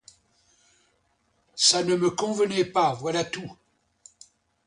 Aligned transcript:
Ça 1.53 1.83
ne 1.83 1.93
me 1.95 2.09
convenait 2.09 2.65
pas, 2.65 2.93
voilà 2.95 3.23
tout. 3.23 3.51